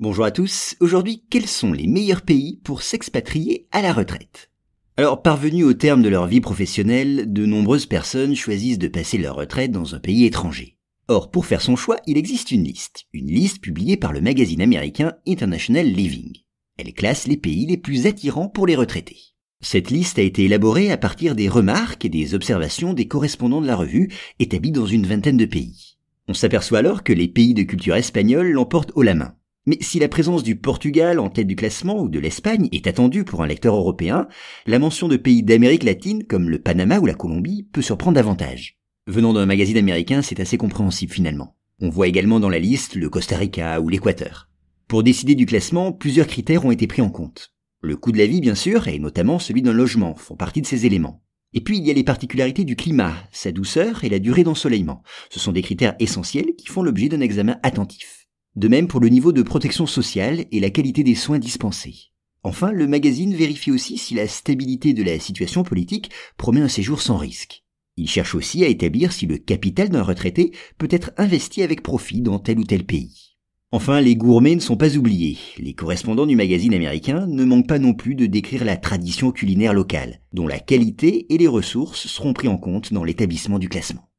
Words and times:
Bonjour 0.00 0.24
à 0.24 0.30
tous, 0.30 0.76
aujourd'hui 0.80 1.24
quels 1.28 1.46
sont 1.46 1.74
les 1.74 1.86
meilleurs 1.86 2.22
pays 2.22 2.58
pour 2.64 2.80
s'expatrier 2.80 3.66
à 3.70 3.82
la 3.82 3.92
retraite? 3.92 4.50
Alors 4.96 5.20
parvenus 5.20 5.66
au 5.66 5.74
terme 5.74 6.00
de 6.00 6.08
leur 6.08 6.26
vie 6.26 6.40
professionnelle, 6.40 7.30
de 7.30 7.44
nombreuses 7.44 7.84
personnes 7.84 8.34
choisissent 8.34 8.78
de 8.78 8.88
passer 8.88 9.18
leur 9.18 9.36
retraite 9.36 9.72
dans 9.72 9.94
un 9.94 9.98
pays 9.98 10.24
étranger. 10.24 10.78
Or 11.08 11.30
pour 11.30 11.44
faire 11.44 11.60
son 11.60 11.76
choix, 11.76 11.98
il 12.06 12.16
existe 12.16 12.50
une 12.50 12.64
liste, 12.64 13.04
une 13.12 13.26
liste 13.26 13.60
publiée 13.60 13.98
par 13.98 14.14
le 14.14 14.22
magazine 14.22 14.62
américain 14.62 15.16
International 15.28 15.86
Living. 15.86 16.32
Elle 16.78 16.94
classe 16.94 17.26
les 17.26 17.36
pays 17.36 17.66
les 17.66 17.76
plus 17.76 18.06
attirants 18.06 18.48
pour 18.48 18.66
les 18.66 18.76
retraités. 18.76 19.20
Cette 19.60 19.90
liste 19.90 20.18
a 20.18 20.22
été 20.22 20.46
élaborée 20.46 20.90
à 20.90 20.96
partir 20.96 21.34
des 21.34 21.50
remarques 21.50 22.06
et 22.06 22.08
des 22.08 22.32
observations 22.32 22.94
des 22.94 23.06
correspondants 23.06 23.60
de 23.60 23.66
la 23.66 23.76
revue 23.76 24.10
établis 24.38 24.72
dans 24.72 24.86
une 24.86 25.06
vingtaine 25.06 25.36
de 25.36 25.44
pays. 25.44 25.98
On 26.26 26.32
s'aperçoit 26.32 26.78
alors 26.78 27.02
que 27.02 27.12
les 27.12 27.28
pays 27.28 27.52
de 27.52 27.64
culture 27.64 27.96
espagnole 27.96 28.50
l'emportent 28.50 28.92
haut 28.94 29.02
la 29.02 29.14
main. 29.14 29.34
Mais 29.66 29.76
si 29.80 29.98
la 29.98 30.08
présence 30.08 30.42
du 30.42 30.56
Portugal 30.56 31.18
en 31.18 31.28
tête 31.28 31.46
du 31.46 31.56
classement 31.56 32.00
ou 32.00 32.08
de 32.08 32.18
l'Espagne 32.18 32.68
est 32.72 32.86
attendue 32.86 33.24
pour 33.24 33.42
un 33.42 33.46
lecteur 33.46 33.74
européen, 33.74 34.26
la 34.66 34.78
mention 34.78 35.06
de 35.06 35.16
pays 35.16 35.42
d'Amérique 35.42 35.82
latine 35.82 36.24
comme 36.24 36.48
le 36.48 36.60
Panama 36.60 36.98
ou 36.98 37.06
la 37.06 37.14
Colombie 37.14 37.68
peut 37.70 37.82
surprendre 37.82 38.14
davantage. 38.14 38.78
Venant 39.06 39.32
d'un 39.32 39.46
magazine 39.46 39.76
américain, 39.76 40.22
c'est 40.22 40.40
assez 40.40 40.56
compréhensible 40.56 41.12
finalement. 41.12 41.56
On 41.80 41.90
voit 41.90 42.08
également 42.08 42.40
dans 42.40 42.48
la 42.48 42.58
liste 42.58 42.94
le 42.94 43.10
Costa 43.10 43.36
Rica 43.36 43.80
ou 43.80 43.88
l'Équateur. 43.88 44.48
Pour 44.88 45.02
décider 45.02 45.34
du 45.34 45.46
classement, 45.46 45.92
plusieurs 45.92 46.26
critères 46.26 46.64
ont 46.64 46.70
été 46.70 46.86
pris 46.86 47.02
en 47.02 47.10
compte. 47.10 47.54
Le 47.80 47.96
coût 47.96 48.12
de 48.12 48.18
la 48.18 48.26
vie, 48.26 48.40
bien 48.40 48.54
sûr, 48.54 48.88
et 48.88 48.98
notamment 48.98 49.38
celui 49.38 49.62
d'un 49.62 49.72
logement, 49.72 50.14
font 50.14 50.36
partie 50.36 50.60
de 50.60 50.66
ces 50.66 50.84
éléments. 50.86 51.22
Et 51.52 51.60
puis 51.60 51.78
il 51.78 51.86
y 51.86 51.90
a 51.90 51.94
les 51.94 52.04
particularités 52.04 52.64
du 52.64 52.76
climat, 52.76 53.14
sa 53.32 53.52
douceur 53.52 54.04
et 54.04 54.08
la 54.08 54.18
durée 54.18 54.44
d'ensoleillement. 54.44 55.02
Ce 55.30 55.40
sont 55.40 55.52
des 55.52 55.62
critères 55.62 55.96
essentiels 55.98 56.54
qui 56.56 56.66
font 56.66 56.82
l'objet 56.82 57.08
d'un 57.08 57.20
examen 57.20 57.58
attentif. 57.62 58.19
De 58.56 58.68
même 58.68 58.88
pour 58.88 59.00
le 59.00 59.08
niveau 59.08 59.32
de 59.32 59.42
protection 59.42 59.86
sociale 59.86 60.44
et 60.50 60.60
la 60.60 60.70
qualité 60.70 61.04
des 61.04 61.14
soins 61.14 61.38
dispensés. 61.38 62.10
Enfin, 62.42 62.72
le 62.72 62.86
magazine 62.86 63.34
vérifie 63.34 63.70
aussi 63.70 63.98
si 63.98 64.14
la 64.14 64.26
stabilité 64.26 64.92
de 64.92 65.02
la 65.02 65.18
situation 65.20 65.62
politique 65.62 66.10
promet 66.36 66.60
un 66.60 66.68
séjour 66.68 67.00
sans 67.00 67.16
risque. 67.16 67.64
Il 67.96 68.08
cherche 68.08 68.34
aussi 68.34 68.64
à 68.64 68.68
établir 68.68 69.12
si 69.12 69.26
le 69.26 69.36
capital 69.36 69.90
d'un 69.90 70.02
retraité 70.02 70.52
peut 70.78 70.88
être 70.90 71.12
investi 71.16 71.62
avec 71.62 71.82
profit 71.82 72.22
dans 72.22 72.38
tel 72.38 72.58
ou 72.58 72.64
tel 72.64 72.84
pays. 72.84 73.36
Enfin, 73.72 74.00
les 74.00 74.16
gourmets 74.16 74.56
ne 74.56 74.60
sont 74.60 74.76
pas 74.76 74.96
oubliés. 74.96 75.38
Les 75.58 75.74
correspondants 75.74 76.26
du 76.26 76.34
magazine 76.34 76.74
américain 76.74 77.26
ne 77.28 77.44
manquent 77.44 77.68
pas 77.68 77.78
non 77.78 77.94
plus 77.94 78.16
de 78.16 78.26
décrire 78.26 78.64
la 78.64 78.76
tradition 78.76 79.30
culinaire 79.30 79.74
locale, 79.74 80.22
dont 80.32 80.48
la 80.48 80.58
qualité 80.58 81.32
et 81.32 81.38
les 81.38 81.46
ressources 81.46 82.08
seront 82.08 82.32
pris 82.32 82.48
en 82.48 82.56
compte 82.56 82.92
dans 82.92 83.04
l'établissement 83.04 83.60
du 83.60 83.68
classement. 83.68 84.09